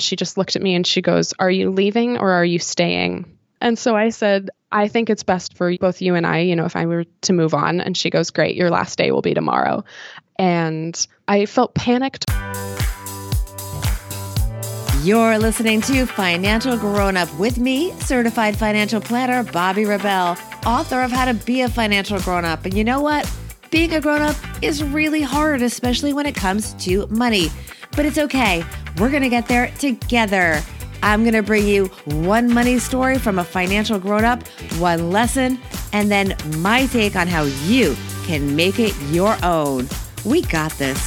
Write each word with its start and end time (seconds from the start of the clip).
She 0.00 0.14
just 0.14 0.38
looked 0.38 0.54
at 0.54 0.62
me 0.62 0.76
and 0.76 0.86
she 0.86 1.02
goes, 1.02 1.34
Are 1.40 1.50
you 1.50 1.70
leaving 1.70 2.18
or 2.18 2.30
are 2.30 2.44
you 2.44 2.60
staying? 2.60 3.36
And 3.60 3.76
so 3.76 3.96
I 3.96 4.10
said, 4.10 4.50
I 4.70 4.86
think 4.86 5.10
it's 5.10 5.24
best 5.24 5.54
for 5.54 5.76
both 5.78 6.00
you 6.00 6.14
and 6.14 6.24
I, 6.24 6.40
you 6.40 6.54
know, 6.54 6.66
if 6.66 6.76
I 6.76 6.86
were 6.86 7.04
to 7.22 7.32
move 7.32 7.52
on. 7.52 7.80
And 7.80 7.96
she 7.96 8.08
goes, 8.08 8.30
Great, 8.30 8.54
your 8.54 8.70
last 8.70 8.96
day 8.96 9.10
will 9.10 9.22
be 9.22 9.34
tomorrow. 9.34 9.84
And 10.38 11.06
I 11.26 11.46
felt 11.46 11.74
panicked. 11.74 12.26
You're 15.02 15.38
listening 15.38 15.80
to 15.82 16.06
Financial 16.06 16.76
Grown 16.76 17.16
Up 17.16 17.32
with 17.36 17.58
me, 17.58 17.92
certified 18.00 18.56
financial 18.56 19.00
planner 19.00 19.42
Bobbi 19.42 19.88
Rebell, 19.88 20.36
author 20.64 21.02
of 21.02 21.10
How 21.10 21.24
to 21.24 21.34
Be 21.34 21.62
a 21.62 21.68
Financial 21.68 22.20
Grown 22.20 22.44
Up. 22.44 22.64
And 22.64 22.74
you 22.74 22.84
know 22.84 23.00
what? 23.00 23.28
Being 23.70 23.94
a 23.94 24.00
grown 24.00 24.22
up 24.22 24.36
is 24.62 24.82
really 24.82 25.22
hard, 25.22 25.60
especially 25.60 26.12
when 26.12 26.26
it 26.26 26.34
comes 26.34 26.74
to 26.84 27.06
money. 27.08 27.48
But 27.96 28.06
it's 28.06 28.18
okay. 28.18 28.64
We're 29.00 29.10
going 29.10 29.22
to 29.22 29.28
get 29.28 29.46
there 29.46 29.70
together. 29.78 30.60
I'm 31.04 31.22
going 31.22 31.34
to 31.34 31.42
bring 31.42 31.68
you 31.68 31.86
one 32.04 32.52
money 32.52 32.80
story 32.80 33.16
from 33.18 33.38
a 33.38 33.44
financial 33.44 34.00
grown 34.00 34.24
up, 34.24 34.46
one 34.78 35.12
lesson, 35.12 35.60
and 35.92 36.10
then 36.10 36.34
my 36.56 36.86
take 36.86 37.14
on 37.14 37.28
how 37.28 37.44
you 37.44 37.96
can 38.24 38.56
make 38.56 38.80
it 38.80 38.96
your 39.10 39.36
own. 39.44 39.88
We 40.24 40.42
got 40.42 40.72
this. 40.72 40.98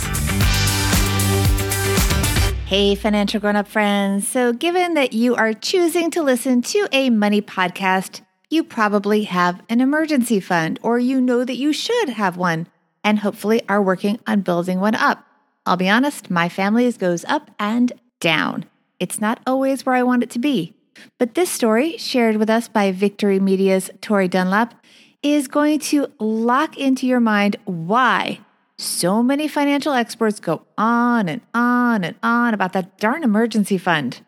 Hey, 2.65 2.95
financial 2.95 3.41
grown 3.41 3.57
up 3.57 3.67
friends. 3.67 4.25
So, 4.25 4.53
given 4.53 4.93
that 4.93 5.11
you 5.11 5.35
are 5.35 5.53
choosing 5.53 6.09
to 6.11 6.23
listen 6.23 6.61
to 6.61 6.87
a 6.93 7.09
money 7.09 7.41
podcast, 7.41 8.21
you 8.49 8.63
probably 8.63 9.23
have 9.23 9.61
an 9.67 9.81
emergency 9.81 10.39
fund, 10.39 10.79
or 10.81 10.97
you 10.97 11.19
know 11.19 11.43
that 11.43 11.57
you 11.57 11.73
should 11.73 12.07
have 12.07 12.37
one, 12.37 12.67
and 13.03 13.19
hopefully 13.19 13.61
are 13.67 13.81
working 13.81 14.17
on 14.25 14.39
building 14.39 14.79
one 14.79 14.95
up. 14.95 15.25
I'll 15.65 15.77
be 15.77 15.89
honest, 15.89 16.31
my 16.31 16.49
family's 16.49 16.97
goes 16.97 17.23
up 17.25 17.51
and 17.59 17.93
down. 18.19 18.65
It's 18.99 19.21
not 19.21 19.39
always 19.45 19.85
where 19.85 19.95
I 19.95 20.03
want 20.03 20.23
it 20.23 20.29
to 20.31 20.39
be. 20.39 20.75
But 21.19 21.35
this 21.35 21.49
story, 21.49 21.97
shared 21.97 22.37
with 22.37 22.49
us 22.49 22.67
by 22.67 22.91
Victori 22.91 23.39
Media's 23.39 23.89
Tori 24.01 24.27
Dunlap, 24.27 24.73
is 25.21 25.47
going 25.47 25.79
to 25.79 26.07
lock 26.19 26.77
into 26.77 27.05
your 27.05 27.19
mind 27.19 27.55
why 27.65 28.39
so 28.77 29.21
many 29.21 29.47
financial 29.47 29.93
experts 29.93 30.39
go 30.39 30.63
on 30.77 31.29
and 31.29 31.41
on 31.53 32.03
and 32.03 32.15
on 32.23 32.55
about 32.55 32.73
that 32.73 32.97
darn 32.97 33.23
emergency 33.23 33.77
fund. 33.77 34.21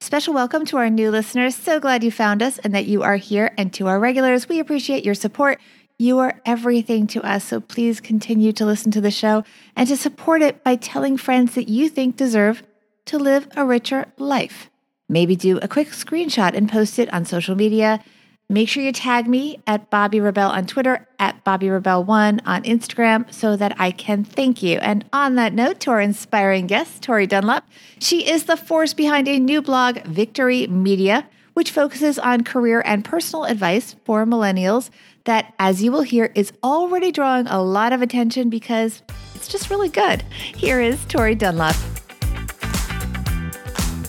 Special 0.00 0.32
welcome 0.32 0.64
to 0.66 0.78
our 0.78 0.88
new 0.88 1.10
listeners. 1.10 1.54
So 1.54 1.80
glad 1.80 2.02
you 2.02 2.10
found 2.10 2.42
us 2.42 2.58
and 2.58 2.74
that 2.74 2.86
you 2.86 3.02
are 3.02 3.16
here. 3.16 3.52
And 3.58 3.72
to 3.74 3.88
our 3.88 4.00
regulars, 4.00 4.48
we 4.48 4.60
appreciate 4.60 5.04
your 5.04 5.14
support. 5.14 5.60
You 6.00 6.20
are 6.20 6.40
everything 6.46 7.08
to 7.08 7.22
us. 7.22 7.44
So 7.44 7.60
please 7.60 8.00
continue 8.00 8.52
to 8.52 8.64
listen 8.64 8.92
to 8.92 9.00
the 9.00 9.10
show 9.10 9.42
and 9.74 9.88
to 9.88 9.96
support 9.96 10.42
it 10.42 10.62
by 10.62 10.76
telling 10.76 11.16
friends 11.16 11.56
that 11.56 11.68
you 11.68 11.88
think 11.88 12.16
deserve 12.16 12.62
to 13.06 13.18
live 13.18 13.48
a 13.56 13.66
richer 13.66 14.06
life. 14.16 14.70
Maybe 15.08 15.34
do 15.34 15.58
a 15.58 15.66
quick 15.66 15.88
screenshot 15.88 16.54
and 16.54 16.70
post 16.70 17.00
it 17.00 17.12
on 17.12 17.24
social 17.24 17.56
media. 17.56 18.04
Make 18.48 18.68
sure 18.68 18.82
you 18.82 18.92
tag 18.92 19.26
me 19.26 19.60
at 19.66 19.90
Bobbi 19.90 20.22
Rebell 20.22 20.50
on 20.50 20.66
Twitter, 20.66 21.06
at 21.18 21.44
Bobbi 21.44 21.70
Rebell 21.70 22.04
One 22.04 22.40
on 22.46 22.62
Instagram, 22.62 23.30
so 23.32 23.56
that 23.56 23.74
I 23.78 23.90
can 23.90 24.22
thank 24.24 24.62
you. 24.62 24.78
And 24.78 25.04
on 25.12 25.34
that 25.34 25.52
note, 25.52 25.80
to 25.80 25.90
our 25.90 26.00
inspiring 26.00 26.66
guest, 26.66 27.02
Tori 27.02 27.26
Dunlap, 27.26 27.68
she 27.98 28.30
is 28.30 28.44
the 28.44 28.56
force 28.56 28.94
behind 28.94 29.28
a 29.28 29.38
new 29.38 29.60
blog, 29.60 29.96
Victori 29.96 30.68
Media, 30.68 31.28
which 31.54 31.72
focuses 31.72 32.18
on 32.18 32.44
career 32.44 32.82
and 32.86 33.04
personal 33.04 33.44
advice 33.44 33.96
for 34.04 34.24
millennials. 34.24 34.90
That, 35.28 35.52
as 35.58 35.82
you 35.82 35.92
will 35.92 36.00
hear, 36.00 36.32
is 36.34 36.54
already 36.64 37.12
drawing 37.12 37.48
a 37.48 37.62
lot 37.62 37.92
of 37.92 38.00
attention 38.00 38.48
because 38.48 39.02
it's 39.34 39.46
just 39.46 39.68
really 39.68 39.90
good. 39.90 40.22
Here 40.56 40.80
is 40.80 41.04
Tori 41.04 41.34
Dunlap. 41.34 41.76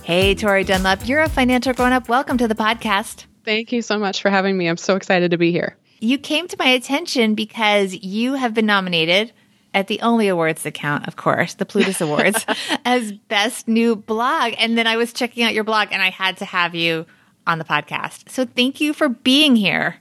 Hey, 0.05 0.33
Tori 0.33 0.63
Dunlap, 0.63 1.05
you're 1.05 1.19
a 1.19 1.27
financial 1.27 1.73
grown 1.73 1.91
up. 1.91 2.07
Welcome 2.07 2.37
to 2.37 2.47
the 2.47 2.55
podcast. 2.55 3.25
Thank 3.43 3.73
you 3.73 3.81
so 3.81 3.99
much 3.99 4.21
for 4.21 4.29
having 4.29 4.57
me. 4.57 4.67
I'm 4.67 4.77
so 4.77 4.95
excited 4.95 5.31
to 5.31 5.37
be 5.37 5.51
here. 5.51 5.75
You 5.99 6.17
came 6.17 6.47
to 6.47 6.55
my 6.57 6.67
attention 6.67 7.35
because 7.35 7.93
you 7.93 8.35
have 8.35 8.53
been 8.53 8.65
nominated 8.65 9.33
at 9.73 9.87
the 9.87 9.99
only 9.99 10.29
awards 10.29 10.63
that 10.63 10.73
count, 10.73 11.05
of 11.05 11.17
course, 11.17 11.55
the 11.55 11.65
Plutus 11.65 11.99
Awards, 11.99 12.45
as 12.85 13.11
best 13.11 13.67
new 13.67 13.97
blog. 13.97 14.53
And 14.57 14.77
then 14.77 14.87
I 14.87 14.95
was 14.95 15.11
checking 15.11 15.43
out 15.43 15.53
your 15.53 15.65
blog 15.65 15.89
and 15.91 16.01
I 16.01 16.11
had 16.11 16.37
to 16.37 16.45
have 16.45 16.75
you 16.75 17.05
on 17.45 17.59
the 17.59 17.65
podcast. 17.65 18.29
So 18.29 18.45
thank 18.45 18.79
you 18.79 18.93
for 18.93 19.09
being 19.09 19.57
here. 19.57 19.97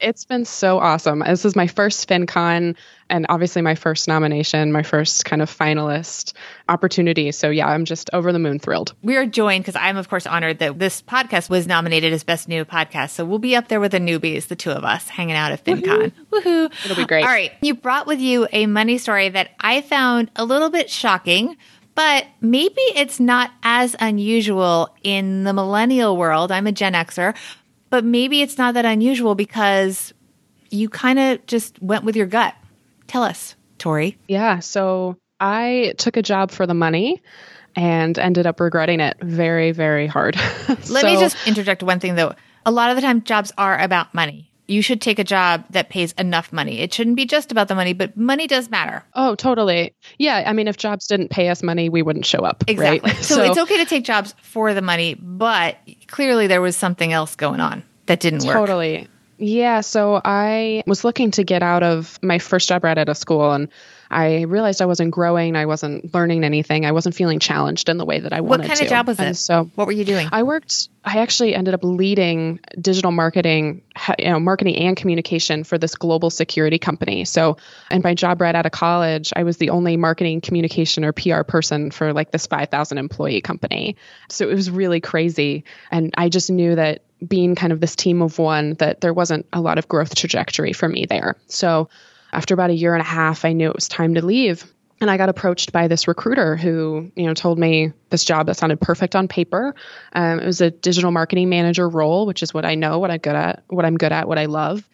It's 0.00 0.24
been 0.24 0.44
so 0.44 0.78
awesome. 0.78 1.20
This 1.20 1.44
is 1.44 1.54
my 1.54 1.66
first 1.66 2.08
FinCon 2.08 2.76
and 3.08 3.26
obviously 3.28 3.60
my 3.60 3.74
first 3.74 4.08
nomination, 4.08 4.72
my 4.72 4.82
first 4.82 5.24
kind 5.24 5.42
of 5.42 5.50
finalist 5.50 6.32
opportunity. 6.68 7.32
So 7.32 7.50
yeah, 7.50 7.68
I'm 7.68 7.84
just 7.84 8.08
over 8.12 8.32
the 8.32 8.38
moon 8.38 8.58
thrilled. 8.58 8.94
We 9.02 9.16
are 9.16 9.26
joined 9.26 9.64
because 9.64 9.76
I'm 9.76 9.96
of 9.96 10.08
course 10.08 10.26
honored 10.26 10.58
that 10.60 10.78
this 10.78 11.02
podcast 11.02 11.50
was 11.50 11.66
nominated 11.66 12.12
as 12.12 12.24
best 12.24 12.48
new 12.48 12.64
podcast. 12.64 13.10
So 13.10 13.24
we'll 13.24 13.38
be 13.38 13.56
up 13.56 13.68
there 13.68 13.80
with 13.80 13.92
the 13.92 13.98
newbies, 13.98 14.46
the 14.48 14.56
two 14.56 14.70
of 14.70 14.84
us 14.84 15.08
hanging 15.08 15.36
out 15.36 15.52
at 15.52 15.64
FinCon. 15.64 16.12
Woohoo! 16.30 16.42
Woohoo. 16.42 16.84
It'll 16.84 16.96
be 16.96 17.06
great. 17.06 17.24
All 17.24 17.30
right. 17.30 17.52
You 17.60 17.74
brought 17.74 18.06
with 18.06 18.20
you 18.20 18.46
a 18.52 18.66
money 18.66 18.98
story 18.98 19.28
that 19.28 19.50
I 19.60 19.80
found 19.82 20.30
a 20.36 20.44
little 20.44 20.70
bit 20.70 20.88
shocking. 20.88 21.56
But 21.96 22.24
maybe 22.40 22.80
it's 22.94 23.18
not 23.20 23.50
as 23.62 23.96
unusual 24.00 24.94
in 25.02 25.42
the 25.42 25.52
millennial 25.52 26.16
world. 26.16 26.52
I'm 26.52 26.66
a 26.68 26.72
Gen 26.72 26.94
Xer, 26.94 27.34
but 27.90 28.04
maybe 28.04 28.40
it's 28.40 28.56
not 28.56 28.74
that 28.74 28.84
unusual 28.84 29.34
because 29.34 30.14
you 30.70 30.88
kind 30.88 31.18
of 31.18 31.44
just 31.46 31.80
went 31.82 32.04
with 32.04 32.16
your 32.16 32.26
gut. 32.26 32.54
Tell 33.06 33.22
us, 33.22 33.56
Tori. 33.78 34.16
Yeah. 34.28 34.60
So 34.60 35.16
I 35.40 35.94
took 35.98 36.16
a 36.16 36.22
job 36.22 36.50
for 36.50 36.66
the 36.66 36.74
money 36.74 37.22
and 37.76 38.18
ended 38.18 38.46
up 38.46 38.60
regretting 38.60 39.00
it 39.00 39.16
very, 39.20 39.72
very 39.72 40.06
hard. 40.06 40.36
Let 40.68 40.84
so, 40.86 41.02
me 41.02 41.18
just 41.18 41.36
interject 41.46 41.82
one 41.82 42.00
thing 42.00 42.14
though. 42.14 42.34
A 42.66 42.70
lot 42.70 42.90
of 42.90 42.96
the 42.96 43.02
time, 43.02 43.22
jobs 43.22 43.52
are 43.58 43.78
about 43.78 44.14
money. 44.14 44.49
You 44.70 44.82
should 44.82 45.00
take 45.00 45.18
a 45.18 45.24
job 45.24 45.64
that 45.70 45.88
pays 45.88 46.12
enough 46.12 46.52
money. 46.52 46.78
It 46.78 46.94
shouldn't 46.94 47.16
be 47.16 47.26
just 47.26 47.50
about 47.50 47.68
the 47.68 47.74
money, 47.74 47.92
but 47.92 48.16
money 48.16 48.46
does 48.46 48.70
matter. 48.70 49.04
Oh, 49.14 49.34
totally. 49.34 49.94
Yeah. 50.18 50.44
I 50.46 50.52
mean, 50.52 50.68
if 50.68 50.76
jobs 50.76 51.06
didn't 51.06 51.30
pay 51.30 51.48
us 51.48 51.62
money, 51.62 51.88
we 51.88 52.02
wouldn't 52.02 52.24
show 52.24 52.40
up. 52.40 52.64
Exactly. 52.66 53.10
Right? 53.10 53.16
So, 53.30 53.36
so 53.36 53.42
it's 53.42 53.58
okay 53.58 53.78
to 53.78 53.84
take 53.84 54.04
jobs 54.04 54.34
for 54.42 54.72
the 54.74 54.82
money, 54.82 55.14
but 55.14 55.76
clearly 56.06 56.46
there 56.46 56.60
was 56.60 56.76
something 56.76 57.12
else 57.12 57.36
going 57.36 57.60
on 57.60 57.82
that 58.06 58.20
didn't 58.20 58.44
work. 58.44 58.54
Totally. 58.54 59.08
Yeah, 59.38 59.80
so 59.80 60.20
I 60.24 60.82
was 60.86 61.02
looking 61.02 61.30
to 61.32 61.44
get 61.44 61.62
out 61.62 61.82
of 61.82 62.18
my 62.22 62.38
first 62.38 62.68
job 62.68 62.84
right 62.84 62.96
out 62.96 63.08
of 63.08 63.16
school 63.16 63.52
and 63.52 63.68
I 64.10 64.42
realized 64.42 64.82
I 64.82 64.86
wasn't 64.86 65.12
growing, 65.12 65.56
I 65.56 65.66
wasn't 65.66 66.12
learning 66.12 66.42
anything, 66.44 66.84
I 66.84 66.92
wasn't 66.92 67.14
feeling 67.14 67.38
challenged 67.38 67.88
in 67.88 67.96
the 67.96 68.04
way 68.04 68.20
that 68.20 68.32
I 68.32 68.40
wanted 68.40 68.64
to. 68.64 68.68
What 68.68 68.68
kind 68.68 68.78
to. 68.78 68.84
of 68.84 68.90
job 68.90 69.06
was 69.06 69.18
and 69.20 69.30
it? 69.30 69.34
So, 69.34 69.70
what 69.74 69.86
were 69.86 69.92
you 69.92 70.04
doing? 70.04 70.28
I 70.32 70.42
worked 70.42 70.88
I 71.04 71.18
actually 71.18 71.54
ended 71.54 71.72
up 71.72 71.80
leading 71.82 72.60
digital 72.78 73.10
marketing, 73.10 73.82
you 74.18 74.26
know, 74.26 74.38
marketing 74.38 74.76
and 74.76 74.96
communication 74.96 75.64
for 75.64 75.78
this 75.78 75.94
global 75.94 76.28
security 76.28 76.78
company. 76.78 77.24
So, 77.24 77.56
in 77.90 78.02
my 78.02 78.14
job 78.14 78.40
right 78.40 78.54
out 78.54 78.66
of 78.66 78.72
college, 78.72 79.32
I 79.34 79.44
was 79.44 79.56
the 79.56 79.70
only 79.70 79.96
marketing, 79.96 80.42
communication, 80.42 81.04
or 81.04 81.12
PR 81.12 81.42
person 81.42 81.90
for 81.90 82.12
like 82.12 82.32
this 82.32 82.46
5,000 82.46 82.98
employee 82.98 83.40
company. 83.40 83.96
So 84.28 84.48
it 84.48 84.54
was 84.54 84.70
really 84.70 85.00
crazy, 85.00 85.64
and 85.90 86.12
I 86.18 86.28
just 86.28 86.50
knew 86.50 86.74
that 86.74 87.02
being 87.26 87.54
kind 87.54 87.72
of 87.72 87.80
this 87.80 87.96
team 87.96 88.22
of 88.22 88.38
one 88.38 88.74
that 88.74 89.00
there 89.00 89.12
wasn't 89.12 89.46
a 89.52 89.60
lot 89.60 89.78
of 89.78 89.88
growth 89.88 90.14
trajectory 90.14 90.72
for 90.72 90.88
me 90.88 91.06
there. 91.06 91.36
So 91.46 91.88
after 92.32 92.54
about 92.54 92.70
a 92.70 92.74
year 92.74 92.94
and 92.94 93.00
a 93.00 93.04
half, 93.04 93.44
I 93.44 93.52
knew 93.52 93.68
it 93.68 93.74
was 93.74 93.88
time 93.88 94.14
to 94.14 94.24
leave. 94.24 94.64
And 95.00 95.10
I 95.10 95.16
got 95.16 95.30
approached 95.30 95.72
by 95.72 95.88
this 95.88 96.06
recruiter 96.06 96.56
who, 96.56 97.10
you 97.16 97.26
know, 97.26 97.32
told 97.32 97.58
me 97.58 97.92
this 98.10 98.24
job 98.24 98.46
that 98.46 98.56
sounded 98.56 98.80
perfect 98.80 99.16
on 99.16 99.28
paper. 99.28 99.74
Um, 100.12 100.40
it 100.40 100.44
was 100.44 100.60
a 100.60 100.70
digital 100.70 101.10
marketing 101.10 101.48
manager 101.48 101.88
role, 101.88 102.26
which 102.26 102.42
is 102.42 102.52
what 102.52 102.66
I 102.66 102.74
know, 102.74 102.98
what 102.98 103.10
I'm 103.10 103.18
good 103.18 103.34
at, 103.34 103.64
what 103.68 103.86
I'm 103.86 103.96
good 103.96 104.12
at, 104.12 104.28
what 104.28 104.38
I 104.38 104.44
love. 104.44 104.86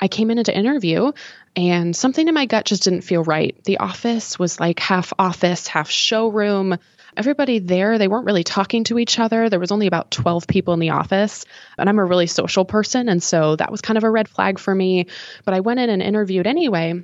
I 0.00 0.08
came 0.08 0.32
in 0.32 0.42
to 0.42 0.56
interview, 0.56 1.12
and 1.54 1.94
something 1.94 2.26
in 2.26 2.34
my 2.34 2.46
gut 2.46 2.64
just 2.64 2.82
didn't 2.82 3.02
feel 3.02 3.22
right. 3.22 3.56
The 3.62 3.78
office 3.78 4.36
was 4.36 4.58
like 4.58 4.80
half 4.80 5.12
office, 5.16 5.68
half 5.68 5.90
showroom 5.90 6.76
everybody 7.16 7.58
there, 7.58 7.98
they 7.98 8.08
weren't 8.08 8.26
really 8.26 8.44
talking 8.44 8.84
to 8.84 8.98
each 8.98 9.18
other. 9.18 9.48
There 9.48 9.60
was 9.60 9.72
only 9.72 9.86
about 9.86 10.10
12 10.10 10.46
people 10.46 10.74
in 10.74 10.80
the 10.80 10.90
office, 10.90 11.44
and 11.78 11.88
I'm 11.88 11.98
a 11.98 12.04
really 12.04 12.26
social 12.26 12.64
person. 12.64 13.08
And 13.08 13.22
so 13.22 13.56
that 13.56 13.70
was 13.70 13.80
kind 13.80 13.98
of 13.98 14.04
a 14.04 14.10
red 14.10 14.28
flag 14.28 14.58
for 14.58 14.74
me. 14.74 15.06
But 15.44 15.54
I 15.54 15.60
went 15.60 15.80
in 15.80 15.90
and 15.90 16.02
interviewed 16.02 16.46
anyway. 16.46 17.02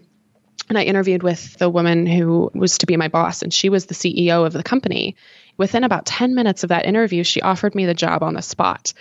And 0.68 0.76
I 0.76 0.82
interviewed 0.82 1.22
with 1.22 1.56
the 1.56 1.70
woman 1.70 2.04
who 2.04 2.50
was 2.54 2.78
to 2.78 2.86
be 2.86 2.98
my 2.98 3.08
boss, 3.08 3.42
and 3.42 3.54
she 3.54 3.70
was 3.70 3.86
the 3.86 3.94
CEO 3.94 4.44
of 4.44 4.52
the 4.52 4.62
company. 4.62 5.16
Within 5.56 5.82
about 5.82 6.04
10 6.04 6.34
minutes 6.34 6.62
of 6.62 6.68
that 6.68 6.84
interview, 6.84 7.24
she 7.24 7.40
offered 7.40 7.74
me 7.74 7.86
the 7.86 7.94
job 7.94 8.22
on 8.22 8.34
the 8.34 8.42
spot, 8.42 8.92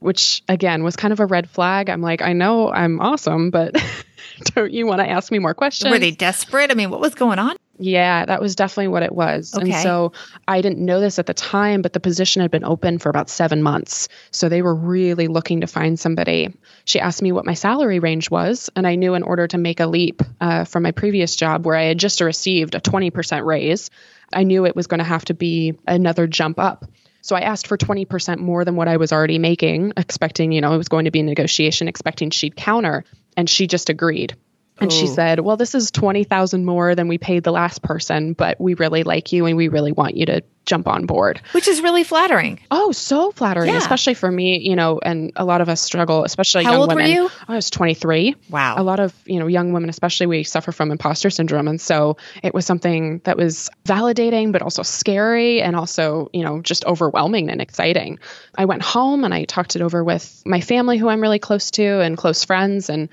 which 0.00 0.42
again 0.48 0.84
was 0.84 0.96
kind 0.96 1.12
of 1.12 1.20
a 1.20 1.26
red 1.26 1.48
flag. 1.48 1.88
I'm 1.88 2.02
like, 2.02 2.20
I 2.20 2.34
know 2.34 2.70
I'm 2.70 3.00
awesome, 3.00 3.50
but 3.50 3.74
don't 4.54 4.70
you 4.70 4.86
want 4.86 5.00
to 5.00 5.08
ask 5.08 5.32
me 5.32 5.38
more 5.38 5.54
questions? 5.54 5.90
Were 5.90 5.98
they 5.98 6.10
desperate? 6.10 6.70
I 6.70 6.74
mean, 6.74 6.90
what 6.90 7.00
was 7.00 7.14
going 7.14 7.38
on? 7.38 7.56
Yeah, 7.78 8.24
that 8.24 8.40
was 8.40 8.54
definitely 8.54 8.88
what 8.88 9.02
it 9.02 9.12
was. 9.12 9.54
Okay. 9.54 9.72
And 9.72 9.82
so 9.82 10.12
I 10.46 10.60
didn't 10.60 10.84
know 10.84 11.00
this 11.00 11.18
at 11.18 11.26
the 11.26 11.34
time, 11.34 11.82
but 11.82 11.92
the 11.92 12.00
position 12.00 12.42
had 12.42 12.50
been 12.50 12.64
open 12.64 12.98
for 12.98 13.08
about 13.08 13.28
seven 13.28 13.62
months. 13.62 14.08
So 14.30 14.48
they 14.48 14.62
were 14.62 14.74
really 14.74 15.26
looking 15.26 15.62
to 15.62 15.66
find 15.66 15.98
somebody. 15.98 16.56
She 16.84 17.00
asked 17.00 17.20
me 17.20 17.32
what 17.32 17.46
my 17.46 17.54
salary 17.54 17.98
range 17.98 18.30
was. 18.30 18.70
And 18.76 18.86
I 18.86 18.94
knew 18.94 19.14
in 19.14 19.22
order 19.22 19.48
to 19.48 19.58
make 19.58 19.80
a 19.80 19.86
leap 19.86 20.22
uh, 20.40 20.64
from 20.64 20.84
my 20.84 20.92
previous 20.92 21.34
job, 21.34 21.66
where 21.66 21.76
I 21.76 21.84
had 21.84 21.98
just 21.98 22.20
received 22.20 22.74
a 22.74 22.80
20% 22.80 23.44
raise, 23.44 23.90
I 24.32 24.44
knew 24.44 24.66
it 24.66 24.76
was 24.76 24.86
going 24.86 24.98
to 24.98 25.04
have 25.04 25.24
to 25.26 25.34
be 25.34 25.74
another 25.86 26.26
jump 26.26 26.58
up. 26.58 26.84
So 27.22 27.34
I 27.34 27.40
asked 27.40 27.66
for 27.66 27.78
20% 27.78 28.38
more 28.38 28.64
than 28.64 28.76
what 28.76 28.86
I 28.86 28.98
was 28.98 29.12
already 29.12 29.38
making, 29.38 29.94
expecting, 29.96 30.52
you 30.52 30.60
know, 30.60 30.74
it 30.74 30.78
was 30.78 30.88
going 30.88 31.06
to 31.06 31.10
be 31.10 31.20
a 31.20 31.24
negotiation, 31.24 31.88
expecting 31.88 32.30
she'd 32.30 32.54
counter. 32.54 33.04
And 33.36 33.50
she 33.50 33.66
just 33.66 33.88
agreed. 33.88 34.36
And 34.80 34.92
she 34.92 35.04
oh. 35.04 35.14
said, 35.14 35.40
"Well, 35.40 35.56
this 35.56 35.74
is 35.74 35.90
20,000 35.90 36.64
more 36.64 36.94
than 36.94 37.06
we 37.08 37.16
paid 37.18 37.44
the 37.44 37.52
last 37.52 37.82
person, 37.82 38.32
but 38.32 38.60
we 38.60 38.74
really 38.74 39.04
like 39.04 39.32
you 39.32 39.46
and 39.46 39.56
we 39.56 39.68
really 39.68 39.92
want 39.92 40.16
you 40.16 40.26
to 40.26 40.42
jump 40.66 40.88
on 40.88 41.06
board." 41.06 41.40
Which 41.52 41.68
is 41.68 41.80
really 41.80 42.02
flattering. 42.02 42.58
Oh, 42.72 42.90
so 42.90 43.30
flattering, 43.30 43.68
Yeah. 43.68 43.78
especially 43.78 44.14
for 44.14 44.30
me, 44.30 44.58
you 44.58 44.74
know, 44.74 44.98
and 45.00 45.30
a 45.36 45.44
lot 45.44 45.60
of 45.60 45.68
us 45.68 45.80
struggle, 45.80 46.24
especially 46.24 46.64
How 46.64 46.72
young 46.72 46.80
old 46.80 46.90
were 46.90 46.96
women. 46.96 47.10
you? 47.12 47.30
I 47.46 47.54
was 47.54 47.70
23. 47.70 48.34
Wow. 48.50 48.74
A 48.76 48.82
lot 48.82 48.98
of, 48.98 49.14
you 49.26 49.38
know, 49.38 49.46
young 49.46 49.72
women 49.72 49.90
especially 49.90 50.26
we 50.26 50.42
suffer 50.42 50.72
from 50.72 50.90
imposter 50.90 51.30
syndrome 51.30 51.68
and 51.68 51.80
so 51.80 52.16
it 52.42 52.52
was 52.52 52.66
something 52.66 53.20
that 53.24 53.36
was 53.36 53.70
validating 53.84 54.50
but 54.50 54.60
also 54.60 54.82
scary 54.82 55.62
and 55.62 55.76
also, 55.76 56.30
you 56.32 56.42
know, 56.42 56.60
just 56.60 56.84
overwhelming 56.84 57.48
and 57.48 57.60
exciting. 57.60 58.18
I 58.58 58.64
went 58.64 58.82
home 58.82 59.22
and 59.22 59.32
I 59.32 59.44
talked 59.44 59.76
it 59.76 59.82
over 59.82 60.02
with 60.02 60.42
my 60.44 60.60
family 60.60 60.98
who 60.98 61.08
I'm 61.08 61.20
really 61.20 61.38
close 61.38 61.70
to 61.72 62.00
and 62.00 62.16
close 62.16 62.44
friends 62.44 62.88
and 62.88 63.08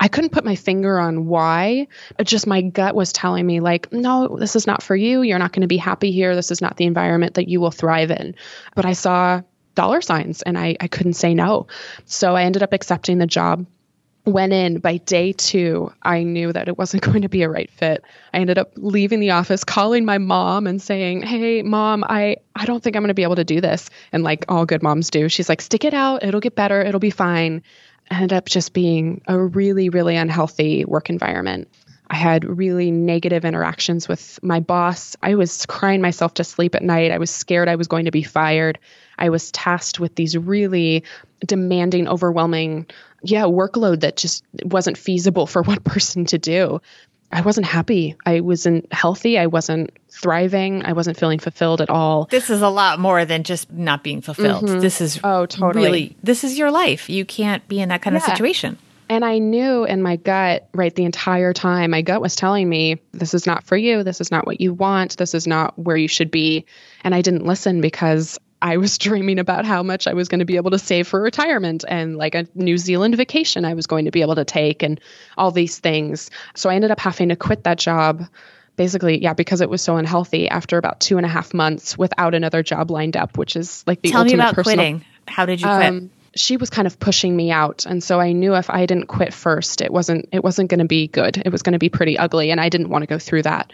I 0.00 0.08
couldn't 0.08 0.30
put 0.30 0.44
my 0.44 0.54
finger 0.54 0.98
on 0.98 1.26
why. 1.26 1.88
Just 2.22 2.46
my 2.46 2.62
gut 2.62 2.94
was 2.94 3.12
telling 3.12 3.44
me, 3.44 3.60
like, 3.60 3.92
no, 3.92 4.36
this 4.38 4.54
is 4.54 4.66
not 4.66 4.82
for 4.82 4.94
you. 4.94 5.22
You're 5.22 5.38
not 5.38 5.52
going 5.52 5.62
to 5.62 5.68
be 5.68 5.76
happy 5.76 6.12
here. 6.12 6.36
This 6.36 6.50
is 6.50 6.60
not 6.60 6.76
the 6.76 6.84
environment 6.84 7.34
that 7.34 7.48
you 7.48 7.60
will 7.60 7.70
thrive 7.70 8.10
in. 8.10 8.34
But 8.74 8.86
I 8.86 8.92
saw 8.92 9.42
dollar 9.74 10.00
signs 10.00 10.42
and 10.42 10.58
I, 10.58 10.76
I 10.80 10.88
couldn't 10.88 11.14
say 11.14 11.34
no. 11.34 11.66
So 12.04 12.34
I 12.36 12.44
ended 12.44 12.62
up 12.62 12.72
accepting 12.72 13.18
the 13.18 13.26
job. 13.26 13.66
Went 14.24 14.52
in 14.52 14.78
by 14.78 14.98
day 14.98 15.32
two, 15.32 15.90
I 16.02 16.22
knew 16.22 16.52
that 16.52 16.68
it 16.68 16.76
wasn't 16.76 17.02
going 17.04 17.22
to 17.22 17.28
be 17.28 17.42
a 17.42 17.48
right 17.48 17.70
fit. 17.70 18.04
I 18.34 18.38
ended 18.38 18.58
up 18.58 18.72
leaving 18.76 19.20
the 19.20 19.30
office, 19.30 19.64
calling 19.64 20.04
my 20.04 20.18
mom 20.18 20.66
and 20.66 20.82
saying, 20.82 21.22
Hey, 21.22 21.62
mom, 21.62 22.04
I, 22.06 22.36
I 22.54 22.66
don't 22.66 22.82
think 22.82 22.94
I'm 22.94 23.02
going 23.02 23.08
to 23.08 23.14
be 23.14 23.22
able 23.22 23.36
to 23.36 23.44
do 23.44 23.60
this. 23.60 23.88
And 24.12 24.22
like 24.22 24.44
all 24.48 24.66
good 24.66 24.82
moms 24.82 25.10
do, 25.10 25.28
she's 25.28 25.48
like, 25.48 25.62
Stick 25.62 25.84
it 25.84 25.94
out. 25.94 26.24
It'll 26.24 26.40
get 26.40 26.54
better. 26.54 26.82
It'll 26.82 27.00
be 27.00 27.10
fine 27.10 27.62
ended 28.10 28.32
up 28.32 28.46
just 28.46 28.72
being 28.72 29.22
a 29.26 29.38
really, 29.38 29.88
really 29.88 30.16
unhealthy 30.16 30.84
work 30.84 31.10
environment. 31.10 31.68
I 32.10 32.16
had 32.16 32.44
really 32.44 32.90
negative 32.90 33.44
interactions 33.44 34.08
with 34.08 34.38
my 34.42 34.60
boss. 34.60 35.14
I 35.22 35.34
was 35.34 35.66
crying 35.66 36.00
myself 36.00 36.34
to 36.34 36.44
sleep 36.44 36.74
at 36.74 36.82
night. 36.82 37.10
I 37.10 37.18
was 37.18 37.30
scared 37.30 37.68
I 37.68 37.76
was 37.76 37.86
going 37.86 38.06
to 38.06 38.10
be 38.10 38.22
fired. 38.22 38.78
I 39.18 39.28
was 39.28 39.52
tasked 39.52 40.00
with 40.00 40.14
these 40.14 40.36
really 40.36 41.04
demanding, 41.44 42.08
overwhelming, 42.08 42.86
yeah, 43.22 43.42
workload 43.42 44.00
that 44.00 44.16
just 44.16 44.42
wasn't 44.64 44.96
feasible 44.96 45.46
for 45.46 45.62
one 45.64 45.80
person 45.80 46.24
to 46.26 46.38
do. 46.38 46.80
I 47.30 47.42
wasn't 47.42 47.66
happy. 47.66 48.16
I 48.24 48.40
wasn't 48.40 48.90
healthy. 48.92 49.38
I 49.38 49.46
wasn't 49.46 49.90
thriving. 50.08 50.84
I 50.84 50.92
wasn't 50.94 51.18
feeling 51.18 51.38
fulfilled 51.38 51.80
at 51.80 51.90
all. 51.90 52.24
This 52.30 52.48
is 52.48 52.62
a 52.62 52.68
lot 52.68 52.98
more 52.98 53.24
than 53.24 53.42
just 53.44 53.70
not 53.70 54.02
being 54.02 54.22
fulfilled. 54.22 54.64
Mm-hmm. 54.64 54.80
This 54.80 55.00
is 55.00 55.20
Oh, 55.22 55.44
totally. 55.46 55.84
really 55.84 56.16
this 56.22 56.42
is 56.44 56.58
your 56.58 56.70
life. 56.70 57.10
You 57.10 57.24
can't 57.24 57.66
be 57.68 57.80
in 57.80 57.90
that 57.90 58.02
kind 58.02 58.16
of 58.16 58.22
situation. 58.22 58.78
And 59.10 59.24
I 59.24 59.38
knew 59.38 59.84
in 59.84 60.02
my 60.02 60.16
gut, 60.16 60.68
right, 60.74 60.94
the 60.94 61.04
entire 61.04 61.54
time, 61.54 61.92
my 61.92 62.02
gut 62.02 62.20
was 62.20 62.36
telling 62.36 62.68
me, 62.68 62.98
this 63.12 63.32
is 63.32 63.46
not 63.46 63.64
for 63.64 63.76
you. 63.76 64.02
This 64.02 64.20
is 64.20 64.30
not 64.30 64.46
what 64.46 64.60
you 64.60 64.74
want. 64.74 65.16
This 65.16 65.34
is 65.34 65.46
not 65.46 65.78
where 65.78 65.96
you 65.96 66.08
should 66.08 66.30
be. 66.30 66.66
And 67.04 67.14
I 67.14 67.22
didn't 67.22 67.46
listen 67.46 67.80
because 67.80 68.38
I 68.60 68.76
was 68.76 68.98
dreaming 68.98 69.38
about 69.38 69.64
how 69.64 69.82
much 69.82 70.06
I 70.06 70.14
was 70.14 70.28
going 70.28 70.40
to 70.40 70.44
be 70.44 70.56
able 70.56 70.70
to 70.72 70.78
save 70.78 71.08
for 71.08 71.20
retirement 71.20 71.84
and 71.86 72.16
like 72.16 72.34
a 72.34 72.46
New 72.54 72.78
Zealand 72.78 73.16
vacation 73.16 73.64
I 73.64 73.74
was 73.74 73.86
going 73.86 74.06
to 74.06 74.10
be 74.10 74.22
able 74.22 74.36
to 74.36 74.44
take 74.44 74.82
and 74.82 75.00
all 75.36 75.50
these 75.50 75.78
things. 75.78 76.30
So 76.54 76.70
I 76.70 76.74
ended 76.74 76.90
up 76.90 77.00
having 77.00 77.28
to 77.30 77.36
quit 77.36 77.64
that 77.64 77.78
job. 77.78 78.24
Basically, 78.76 79.20
yeah, 79.20 79.34
because 79.34 79.60
it 79.60 79.68
was 79.68 79.82
so 79.82 79.96
unhealthy 79.96 80.48
after 80.48 80.78
about 80.78 81.00
two 81.00 81.16
and 81.16 81.26
a 81.26 81.28
half 81.28 81.52
months 81.52 81.98
without 81.98 82.36
another 82.36 82.62
job 82.62 82.92
lined 82.92 83.16
up, 83.16 83.36
which 83.36 83.56
is 83.56 83.82
like 83.88 84.02
the 84.02 84.10
Tell 84.10 84.22
me 84.22 84.30
ultimate 84.30 84.42
about 84.44 84.54
personal 84.54 84.76
quitting. 84.76 85.04
How 85.26 85.46
did 85.46 85.60
you 85.60 85.66
quit? 85.66 85.86
um, 85.86 86.10
she 86.34 86.56
was 86.56 86.70
kind 86.70 86.86
of 86.86 86.98
pushing 86.98 87.34
me 87.34 87.50
out 87.50 87.86
and 87.86 88.02
so 88.02 88.20
i 88.20 88.32
knew 88.32 88.54
if 88.54 88.70
i 88.70 88.86
didn't 88.86 89.06
quit 89.06 89.32
first 89.32 89.80
it 89.80 89.92
wasn't 89.92 90.28
it 90.32 90.42
wasn't 90.42 90.68
going 90.68 90.78
to 90.78 90.86
be 90.86 91.08
good 91.08 91.36
it 91.44 91.50
was 91.50 91.62
going 91.62 91.72
to 91.72 91.78
be 91.78 91.88
pretty 91.88 92.18
ugly 92.18 92.50
and 92.50 92.60
i 92.60 92.68
didn't 92.68 92.90
want 92.90 93.02
to 93.02 93.06
go 93.06 93.18
through 93.18 93.42
that 93.42 93.72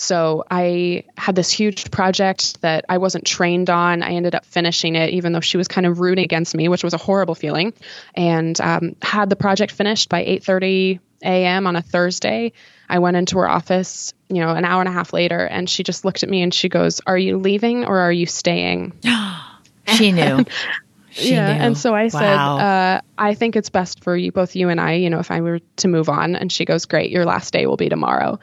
so 0.00 0.44
i 0.48 1.02
had 1.16 1.34
this 1.34 1.50
huge 1.50 1.90
project 1.90 2.60
that 2.60 2.84
i 2.88 2.98
wasn't 2.98 3.24
trained 3.24 3.68
on 3.68 4.00
i 4.02 4.10
ended 4.12 4.32
up 4.32 4.44
finishing 4.44 4.94
it 4.94 5.10
even 5.10 5.32
though 5.32 5.40
she 5.40 5.56
was 5.56 5.66
kind 5.66 5.86
of 5.88 5.98
rooting 5.98 6.22
against 6.24 6.54
me 6.54 6.68
which 6.68 6.84
was 6.84 6.94
a 6.94 6.98
horrible 6.98 7.34
feeling 7.34 7.72
and 8.14 8.60
um, 8.60 8.94
had 9.02 9.28
the 9.28 9.34
project 9.34 9.72
finished 9.72 10.08
by 10.08 10.24
8.30 10.24 11.00
a.m 11.24 11.66
on 11.66 11.74
a 11.74 11.82
thursday 11.82 12.52
i 12.88 13.00
went 13.00 13.16
into 13.16 13.38
her 13.38 13.48
office 13.48 14.14
you 14.28 14.40
know 14.40 14.50
an 14.50 14.64
hour 14.64 14.80
and 14.80 14.88
a 14.88 14.92
half 14.92 15.12
later 15.12 15.44
and 15.44 15.68
she 15.68 15.82
just 15.82 16.04
looked 16.04 16.22
at 16.22 16.28
me 16.28 16.42
and 16.42 16.54
she 16.54 16.68
goes 16.68 17.00
are 17.04 17.18
you 17.18 17.36
leaving 17.36 17.84
or 17.84 17.98
are 17.98 18.12
you 18.12 18.26
staying 18.26 18.92
she 19.96 20.12
knew. 20.12 20.44
She 21.10 21.32
yeah 21.32 21.54
knew. 21.54 21.60
and 21.64 21.76
so 21.76 21.94
i 21.96 22.06
said 22.08 22.20
Wow. 22.36 22.58
uh, 22.58 23.00
i 23.16 23.34
think 23.34 23.56
it's 23.56 23.70
best 23.70 24.04
for 24.04 24.16
you 24.16 24.30
both 24.30 24.54
you 24.54 24.68
and 24.68 24.80
i 24.80 24.92
you 24.92 25.10
know 25.10 25.18
if 25.18 25.32
i 25.32 25.40
were 25.40 25.58
to 25.78 25.88
move 25.88 26.08
on 26.08 26.36
and 26.36 26.52
she 26.52 26.64
goes 26.64 26.84
great 26.84 27.10
your 27.10 27.24
last 27.24 27.52
day 27.52 27.66
will 27.66 27.78
be 27.78 27.88
tomorrow 27.88 28.38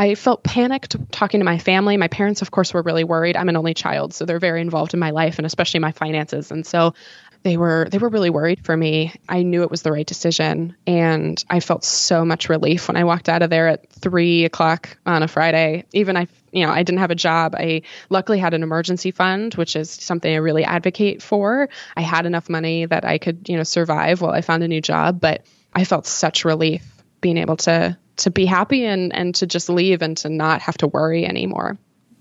i 0.00 0.14
felt 0.14 0.42
panicked 0.42 0.96
talking 1.12 1.40
to 1.40 1.44
my 1.44 1.58
family. 1.58 1.98
My 1.98 2.08
parents 2.08 2.40
of 2.40 2.50
course 2.50 2.72
were 2.72 2.82
really 2.82 3.04
worried. 3.04 3.36
I'm 3.36 3.50
an 3.50 3.56
only 3.56 3.74
child 3.74 4.14
so 4.14 4.24
they're 4.24 4.38
very 4.38 4.62
involved 4.62 4.94
in 4.94 5.00
my 5.00 5.10
life 5.10 5.38
and 5.38 5.46
especially 5.46 5.80
my 5.80 5.92
finances. 5.92 6.50
And 6.50 6.66
so 6.66 6.94
they 7.42 7.56
were 7.56 7.86
they 7.90 7.98
were 7.98 8.08
really 8.08 8.30
worried 8.30 8.64
for 8.64 8.74
me. 8.76 9.12
I 9.28 9.42
knew 9.42 9.62
it 9.62 9.70
was 9.70 9.82
the 9.82 9.92
right 9.92 10.06
decision 10.06 10.74
and 10.86 11.42
i 11.50 11.60
felt 11.60 11.84
so 11.84 12.24
much 12.24 12.48
relief 12.48 12.88
when 12.88 12.96
i 12.96 13.04
walked 13.04 13.28
out 13.28 13.42
of 13.42 13.50
there 13.50 13.68
at 13.68 13.90
three 13.90 14.46
o'clock 14.46 14.96
on 15.04 15.22
a 15.22 15.28
friday. 15.28 15.84
Even 15.92 16.16
i 16.16 16.26
you 16.50 16.66
know 16.66 16.72
i 16.72 16.82
didn't 16.82 17.00
have 17.00 17.10
a 17.10 17.22
job. 17.28 17.54
I 17.54 17.82
luckily 18.08 18.38
had 18.38 18.54
an 18.54 18.62
emergency 18.62 19.10
fund 19.10 19.54
which 19.54 19.76
is 19.76 19.90
something 19.90 20.32
i 20.32 20.38
really 20.38 20.64
advocate 20.64 21.22
for. 21.22 21.68
I 21.94 22.00
had 22.00 22.24
enough 22.24 22.48
money 22.48 22.86
that 22.86 23.04
i 23.04 23.18
could 23.18 23.50
you 23.50 23.56
know 23.58 23.64
survive 23.64 24.22
while 24.22 24.32
i 24.32 24.40
found 24.40 24.62
a 24.62 24.68
new 24.68 24.80
job 24.80 25.20
but 25.20 25.44
i 25.74 25.84
felt 25.84 26.06
such 26.06 26.46
relief 26.46 26.84
being 27.20 27.36
able 27.36 27.58
to 27.58 27.98
to 28.20 28.30
be 28.30 28.46
happy 28.46 28.84
and 28.84 29.14
and 29.14 29.34
to 29.34 29.46
just 29.46 29.68
leave 29.68 30.02
and 30.02 30.16
to 30.16 30.28
not 30.28 30.62
have 30.62 30.78
to 30.78 30.86
worry 30.86 31.26
anymore 31.26 31.78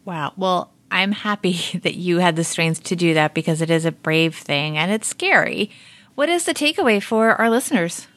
Wow. 0.10 0.34
Well, 0.38 0.72
I'm 0.90 1.12
happy 1.12 1.54
that 1.84 1.94
you 1.94 2.18
had 2.18 2.36
the 2.36 2.44
strength 2.44 2.84
to 2.86 2.96
do 2.96 3.14
that 3.14 3.36
because 3.36 3.62
it 3.62 3.70
is 3.70 3.86
a 3.86 3.92
brave 3.92 4.36
thing 4.36 4.76
and 4.76 4.92
it's 4.92 5.08
scary. 5.08 5.70
What 6.16 6.30
is 6.30 6.46
the 6.46 6.54
takeaway 6.54 7.02
for 7.02 7.34
our 7.36 7.50
listeners? 7.50 8.08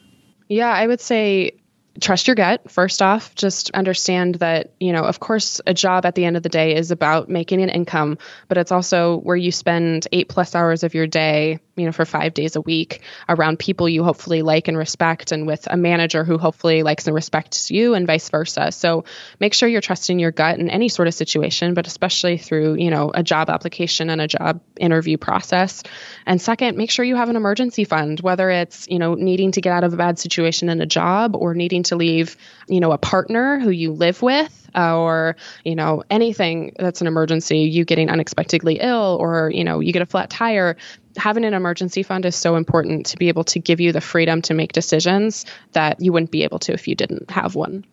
Yeah, 0.48 0.72
I 0.72 0.86
would 0.86 1.02
say 1.02 1.52
trust 2.00 2.26
your 2.26 2.36
gut 2.36 2.70
first 2.70 3.02
off. 3.02 3.34
Just 3.34 3.70
understand 3.72 4.36
that 4.36 4.72
you 4.80 4.92
know 4.92 5.02
of 5.02 5.20
course 5.20 5.60
a 5.66 5.74
job 5.74 6.06
at 6.06 6.14
the 6.14 6.24
end 6.24 6.36
of 6.36 6.42
the 6.42 6.48
day 6.48 6.74
is 6.74 6.90
about 6.90 7.28
making 7.28 7.62
an 7.62 7.68
income 7.68 8.18
but 8.48 8.58
it's 8.58 8.72
also 8.72 9.18
where 9.18 9.36
you 9.36 9.52
spend 9.52 10.08
eight 10.12 10.28
plus 10.28 10.54
hours 10.54 10.82
of 10.82 10.94
your 10.94 11.06
day 11.06 11.60
you 11.76 11.86
know 11.86 11.92
for 11.92 12.04
five 12.04 12.34
days 12.34 12.56
a 12.56 12.60
week 12.60 13.02
around 13.28 13.58
people 13.58 13.88
you 13.88 14.04
hopefully 14.04 14.42
like 14.42 14.68
and 14.68 14.76
respect 14.76 15.32
and 15.32 15.46
with 15.46 15.66
a 15.70 15.76
manager 15.76 16.24
who 16.24 16.38
hopefully 16.38 16.82
likes 16.82 17.06
and 17.06 17.14
respects 17.14 17.70
you 17.70 17.94
and 17.94 18.06
vice 18.06 18.28
versa. 18.30 18.72
So 18.72 19.04
make 19.40 19.54
sure 19.54 19.68
you're 19.68 19.80
trusting 19.80 20.18
your 20.18 20.30
gut 20.30 20.58
in 20.58 20.70
any 20.70 20.88
sort 20.88 21.08
of 21.08 21.14
situation 21.14 21.74
but 21.74 21.86
especially 21.86 22.38
through 22.38 22.74
you 22.74 22.90
know 22.90 23.10
a 23.14 23.22
job 23.22 23.50
application 23.50 24.10
and 24.10 24.20
a 24.20 24.28
job 24.28 24.60
interview 24.78 25.18
process. 25.18 25.82
And 26.26 26.40
second 26.40 26.76
make 26.78 26.90
sure 26.90 27.04
you 27.04 27.16
have 27.16 27.28
an 27.28 27.36
emergency 27.36 27.84
fund 27.84 28.20
whether 28.20 28.48
it's 28.50 28.88
you 28.88 28.98
know 28.98 29.14
needing 29.14 29.52
to 29.52 29.60
get 29.60 29.72
out 29.72 29.84
of 29.84 29.92
a 29.92 29.96
bad 29.96 30.18
situation 30.18 30.68
in 30.68 30.80
a 30.80 30.86
job 30.86 31.36
or 31.36 31.54
needing 31.54 31.81
to 31.82 31.96
leave 31.96 32.36
you 32.68 32.80
know 32.80 32.92
a 32.92 32.98
partner 32.98 33.58
who 33.58 33.70
you 33.70 33.92
live 33.92 34.22
with 34.22 34.70
uh, 34.74 34.98
or 34.98 35.36
you 35.64 35.74
know 35.74 36.02
anything 36.10 36.74
that's 36.78 37.00
an 37.00 37.06
emergency 37.06 37.60
you 37.60 37.84
getting 37.84 38.10
unexpectedly 38.10 38.78
ill 38.80 39.16
or 39.20 39.50
you 39.52 39.64
know 39.64 39.80
you 39.80 39.92
get 39.92 40.02
a 40.02 40.06
flat 40.06 40.30
tire 40.30 40.76
having 41.16 41.44
an 41.44 41.54
emergency 41.54 42.02
fund 42.02 42.24
is 42.24 42.34
so 42.34 42.56
important 42.56 43.06
to 43.06 43.16
be 43.18 43.28
able 43.28 43.44
to 43.44 43.58
give 43.58 43.80
you 43.80 43.92
the 43.92 44.00
freedom 44.00 44.40
to 44.42 44.54
make 44.54 44.72
decisions 44.72 45.44
that 45.72 46.00
you 46.00 46.12
wouldn't 46.12 46.30
be 46.30 46.42
able 46.42 46.58
to 46.58 46.72
if 46.72 46.88
you 46.88 46.94
didn't 46.94 47.30
have 47.30 47.54
one 47.54 47.84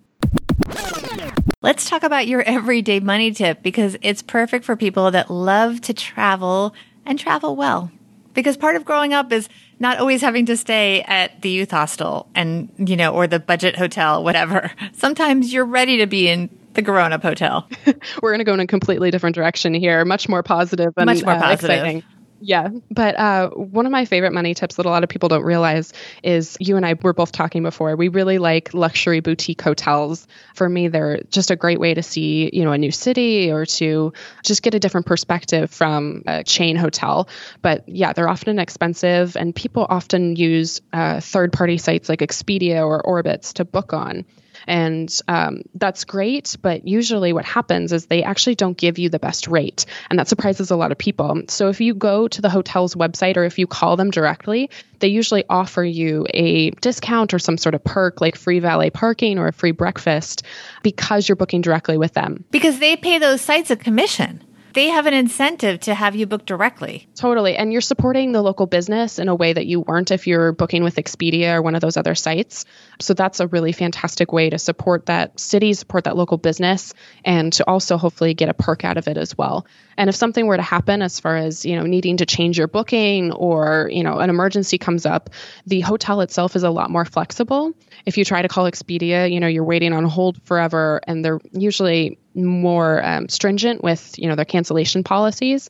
Let's 1.62 1.90
talk 1.90 2.04
about 2.04 2.28
your 2.28 2.42
everyday 2.42 3.00
money 3.00 3.32
tip 3.32 3.62
because 3.62 3.98
it's 4.02 4.22
perfect 4.22 4.64
for 4.64 4.76
people 4.76 5.12
that 5.12 5.30
love 5.30 5.82
to 5.82 5.94
travel 5.94 6.74
and 7.06 7.20
travel 7.20 7.56
well. 7.56 7.92
Because 8.34 8.58
part 8.58 8.76
of 8.76 8.86
growing 8.86 9.14
up 9.14 9.32
is 9.32 9.50
not 9.80 9.98
always 10.00 10.22
having 10.22 10.46
to 10.48 10.58
stay 10.58 11.02
at 11.04 11.42
the 11.42 11.50
youth 11.50 11.72
hostel 11.72 12.28
and, 12.36 12.72
you 12.78 12.96
know, 12.96 13.14
or 13.14 13.28
the 13.28 13.40
budget 13.40 13.76
hotel, 13.76 14.24
whatever. 14.24 14.72
Sometimes 14.94 15.52
you're 15.52 15.66
ready 15.66 15.98
to 15.98 16.06
be 16.08 16.28
in 16.30 16.50
the 16.74 16.82
grown 16.82 17.12
up 17.12 17.24
hotel. 17.24 17.68
we're 18.22 18.30
going 18.30 18.40
to 18.40 18.46
go 18.46 18.54
in 18.54 18.60
a 18.60 18.68
completely 18.68 19.10
different 19.12 19.36
direction 19.36 19.74
here 19.74 20.06
much 20.06 20.30
more 20.30 20.44
positive 20.44 20.94
and 20.98 21.08
Much 21.08 21.24
more 21.24 21.34
uh, 21.34 21.42
positive. 21.42 21.72
exciting 21.72 22.04
yeah 22.42 22.70
but 22.90 23.18
uh, 23.18 23.50
one 23.50 23.86
of 23.86 23.92
my 23.92 24.06
favorite 24.06 24.34
money 24.34 24.54
tips 24.54 24.76
that 24.76 24.86
a 24.86 24.90
lot 24.90 25.04
of 25.04 25.10
people 25.10 25.30
don't 25.30 25.44
realize 25.44 25.94
is 26.24 26.58
you 26.60 26.78
and 26.78 26.86
i 26.86 26.96
were 27.02 27.14
both 27.14 27.32
talking 27.32 27.64
before. 27.64 27.96
We 27.96 28.08
really 28.08 28.38
like 28.38 28.74
luxury 28.74 29.20
boutique 29.20 29.62
hotels. 29.62 30.28
For 30.56 30.68
me 30.68 30.88
they're 30.88 31.22
just 31.30 31.52
a 31.52 31.56
great 31.56 31.80
way 31.80 31.94
to 31.94 32.04
see 32.04 32.50
you 32.54 32.64
know 32.64 32.72
a 32.72 32.78
new 32.78 32.92
city 32.92 33.52
or 33.52 33.66
to 33.66 34.14
just 34.44 34.62
get 34.62 34.74
a 34.74 34.80
different 34.80 35.06
perspective 35.06 35.72
from 35.72 36.24
a 36.28 36.44
chain 36.44 36.76
hotel. 36.76 37.30
But 37.62 37.88
yeah 37.88 38.14
they're 38.14 38.30
often 38.30 38.60
expensive 38.60 39.36
and 39.36 39.56
people 39.56 39.86
often 39.90 40.36
use 40.36 40.82
uh, 40.94 41.20
third 41.20 41.54
party 41.54 41.78
sites 41.78 42.10
like 42.10 42.20
expedia 42.20 42.86
or 42.86 43.02
orbitz 43.04 43.54
to 43.54 43.66
book 43.66 43.94
on 43.94 44.26
And 44.70 45.12
um, 45.28 45.64
that's 45.74 46.06
great. 46.06 46.56
But 46.62 46.88
usually 46.88 47.34
what 47.34 47.44
happens 47.44 47.92
is 47.92 48.06
they 48.06 48.22
actually 48.22 48.54
don't 48.54 48.78
give 48.78 49.00
you 49.00 49.10
the 49.10 49.18
best 49.18 49.48
rate. 49.48 49.88
And 50.12 50.20
that 50.20 50.28
surprises 50.28 50.70
a 50.70 50.76
lot 50.76 50.92
of 50.92 50.98
people. 50.98 51.42
So 51.48 51.70
if 51.70 51.82
you 51.82 51.96
go 51.96 52.28
to 52.28 52.42
the 52.42 52.50
hotel's 52.50 52.94
website 52.94 53.36
or 53.36 53.46
if 53.46 53.58
you 53.58 53.66
call 53.66 53.98
them 53.98 54.12
directly, 54.12 54.70
they 55.00 55.08
usually 55.08 55.44
offer 55.50 55.84
you 55.84 56.28
a 56.36 56.70
discount 56.70 57.34
or 57.34 57.40
some 57.40 57.58
sort 57.58 57.74
of 57.74 57.84
perk 57.84 58.22
like 58.22 58.36
free 58.36 58.60
valet 58.60 58.92
parking 58.92 59.40
or 59.40 59.48
a 59.48 59.54
free 59.54 59.72
breakfast 59.72 60.44
because 60.84 61.28
you're 61.28 61.36
booking 61.36 61.62
directly 61.62 61.98
with 61.98 62.14
them. 62.14 62.46
Because 62.52 62.78
they 62.78 62.96
pay 62.96 63.18
those 63.18 63.42
sites 63.42 63.72
a 63.72 63.76
commission 63.76 64.44
they 64.80 64.88
have 64.88 65.08
an 65.08 65.14
incentive 65.14 65.82
to 65.82 65.94
have 65.94 66.16
you 66.16 66.26
book 66.26 66.46
directly. 66.46 67.10
Totally. 67.14 67.58
And 67.58 67.74
you're 67.74 67.82
supporting 67.82 68.32
the 68.32 68.42
local 68.42 68.66
business 68.66 69.20
in 69.20 69.28
a 69.28 69.36
way 69.36 69.52
that 69.52 69.66
you 69.66 69.82
weren't 69.82 70.10
if 70.10 70.26
you're 70.26 70.54
booking 70.54 70.86
with 70.86 70.96
Expedia 70.96 71.56
or 71.56 71.62
one 71.62 71.76
of 71.76 71.82
those 71.82 71.98
other 71.98 72.16
sites. 72.16 72.64
So 73.02 73.14
that's 73.14 73.42
a 73.42 73.48
really 73.48 73.74
fantastic 73.74 74.32
way 74.32 74.50
to 74.50 74.58
support 74.58 75.08
that 75.08 75.38
city, 75.38 75.74
support 75.74 76.06
that 76.06 76.16
local 76.16 76.38
business, 76.38 76.94
and 77.26 77.52
to 77.54 77.68
also 77.68 77.98
hopefully 77.98 78.34
get 78.34 78.48
a 78.48 78.54
perk 78.54 78.86
out 78.86 78.96
of 78.96 79.10
it 79.10 79.18
as 79.18 79.38
well. 79.38 79.68
And 79.98 80.10
if 80.10 80.16
something 80.16 80.48
were 80.48 80.56
to 80.56 80.64
happen 80.64 81.02
as 81.02 81.20
far 81.20 81.36
as, 81.36 81.66
you 81.66 81.76
know, 81.76 81.86
needing 81.86 82.16
to 82.18 82.26
change 82.26 82.58
your 82.58 82.70
booking 82.70 83.34
or, 83.34 83.90
you 83.92 84.06
know, 84.06 84.20
an 84.20 84.30
emergency 84.30 84.78
comes 84.78 85.06
up, 85.06 85.30
the 85.66 85.82
hotel 85.82 86.22
itself 86.22 86.56
is 86.56 86.64
a 86.64 86.70
lot 86.70 86.90
more 86.90 87.04
flexible. 87.04 87.74
If 88.06 88.18
you 88.18 88.24
try 88.24 88.42
to 88.42 88.48
call 88.48 88.64
Expedia, 88.64 89.30
you 89.30 89.42
know, 89.42 89.48
you're 89.48 89.66
waiting 89.66 89.92
on 89.92 90.06
hold 90.06 90.42
forever 90.44 91.02
and 91.06 91.26
they're 91.26 91.42
usually 91.52 92.18
more 92.36 93.04
um, 93.04 93.30
stringent 93.30 93.84
with 93.84 94.18
you 94.18 94.28
know 94.28 94.36
their 94.36 94.46
cancellation 94.46 95.04
policies. 95.04 95.70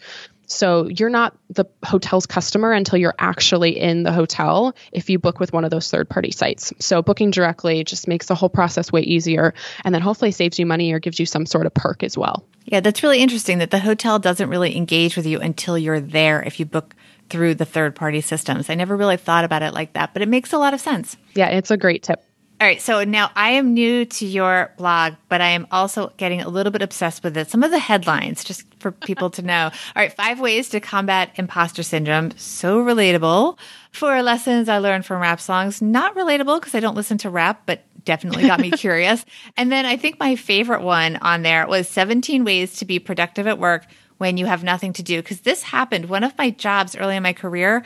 So 0.51 0.87
you're 0.87 1.11
not 1.11 1.37
the 1.51 1.65
hotel's 1.85 2.25
customer 2.25 2.71
until 2.71 2.97
you're 2.97 3.13
actually 3.19 3.79
in 3.79 4.01
the 4.01 4.11
hotel 4.11 4.75
if 4.91 5.09
you 5.09 5.19
book 5.19 5.39
with 5.39 5.53
one 5.53 5.63
of 5.63 5.69
those 5.69 5.91
third 5.91 6.09
party 6.09 6.31
sites. 6.31 6.73
So 6.79 7.03
booking 7.03 7.29
directly 7.29 7.83
just 7.83 8.07
makes 8.07 8.25
the 8.25 8.35
whole 8.35 8.49
process 8.49 8.91
way 8.91 9.01
easier 9.01 9.53
and 9.85 9.93
then 9.93 10.01
hopefully 10.01 10.31
saves 10.31 10.57
you 10.57 10.65
money 10.65 10.91
or 10.91 10.97
gives 10.97 11.19
you 11.19 11.27
some 11.27 11.45
sort 11.45 11.67
of 11.67 11.73
perk 11.75 12.01
as 12.01 12.17
well. 12.17 12.47
Yeah, 12.65 12.79
that's 12.79 13.03
really 13.03 13.19
interesting 13.19 13.59
that 13.59 13.69
the 13.69 13.79
hotel 13.79 14.17
doesn't 14.17 14.49
really 14.49 14.75
engage 14.75 15.15
with 15.15 15.27
you 15.27 15.39
until 15.39 15.77
you're 15.77 15.99
there 15.99 16.41
if 16.41 16.59
you 16.59 16.65
book 16.65 16.95
through 17.29 17.55
the 17.55 17.65
third 17.65 17.95
party 17.95 18.21
systems. 18.21 18.71
I 18.71 18.75
never 18.75 18.97
really 18.97 19.17
thought 19.17 19.45
about 19.45 19.61
it 19.61 19.73
like 19.73 19.93
that, 19.93 20.13
but 20.13 20.23
it 20.23 20.27
makes 20.27 20.51
a 20.51 20.57
lot 20.57 20.73
of 20.73 20.81
sense. 20.81 21.15
Yeah, 21.35 21.49
it's 21.49 21.69
a 21.69 21.77
great 21.77 22.01
tip. 22.01 22.23
All 22.61 22.67
right, 22.67 22.81
so 22.81 23.05
now 23.05 23.31
I 23.37 23.51
am 23.51 23.73
new 23.73 24.03
to 24.03 24.25
your 24.25 24.73
blog, 24.77 25.13
but 25.29 25.39
I 25.39 25.51
am 25.51 25.65
also 25.71 26.11
getting 26.17 26.41
a 26.41 26.49
little 26.49 26.73
bit 26.73 26.81
obsessed 26.81 27.23
with 27.23 27.37
it. 27.37 27.49
Some 27.49 27.63
of 27.63 27.71
the 27.71 27.79
headlines, 27.79 28.43
just 28.43 28.65
for 28.81 28.91
people 28.91 29.29
to 29.29 29.41
know. 29.41 29.63
All 29.63 29.71
right, 29.95 30.11
five 30.11 30.41
ways 30.41 30.67
to 30.71 30.81
combat 30.81 31.31
imposter 31.35 31.83
syndrome. 31.83 32.31
So 32.35 32.83
relatable. 32.83 33.57
Four 33.93 34.21
lessons 34.23 34.67
I 34.67 34.79
learned 34.79 35.05
from 35.05 35.21
rap 35.21 35.39
songs. 35.39 35.81
Not 35.81 36.15
relatable 36.15 36.59
because 36.59 36.75
I 36.75 36.81
don't 36.81 36.95
listen 36.95 37.17
to 37.19 37.29
rap, 37.29 37.61
but 37.65 37.85
definitely 38.03 38.45
got 38.45 38.59
me 38.59 38.71
curious. 38.77 39.23
And 39.55 39.71
then 39.71 39.85
I 39.85 39.95
think 39.95 40.19
my 40.19 40.35
favorite 40.35 40.81
one 40.81 41.15
on 41.21 41.43
there 41.43 41.65
was 41.65 41.87
17 41.87 42.43
ways 42.43 42.75
to 42.79 42.85
be 42.85 42.99
productive 42.99 43.47
at 43.47 43.57
work 43.57 43.85
when 44.17 44.35
you 44.35 44.45
have 44.47 44.65
nothing 44.65 44.91
to 44.93 45.03
do. 45.03 45.21
Because 45.21 45.39
this 45.41 45.63
happened. 45.63 46.09
One 46.09 46.25
of 46.25 46.37
my 46.37 46.49
jobs 46.49 46.97
early 46.97 47.15
in 47.15 47.23
my 47.23 47.31
career, 47.31 47.85